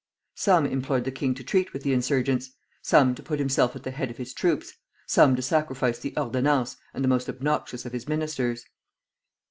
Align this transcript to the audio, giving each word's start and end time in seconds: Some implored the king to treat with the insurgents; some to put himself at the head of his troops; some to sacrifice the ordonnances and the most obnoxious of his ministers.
Some 0.33 0.65
implored 0.65 1.03
the 1.05 1.11
king 1.11 1.35
to 1.35 1.43
treat 1.43 1.73
with 1.73 1.83
the 1.83 1.93
insurgents; 1.93 2.49
some 2.81 3.13
to 3.13 3.21
put 3.21 3.37
himself 3.37 3.75
at 3.75 3.83
the 3.83 3.91
head 3.91 4.09
of 4.09 4.17
his 4.17 4.33
troops; 4.33 4.73
some 5.05 5.35
to 5.35 5.43
sacrifice 5.43 5.99
the 5.99 6.17
ordonnances 6.17 6.77
and 6.95 7.03
the 7.03 7.07
most 7.07 7.29
obnoxious 7.29 7.85
of 7.85 7.93
his 7.93 8.07
ministers. 8.07 8.65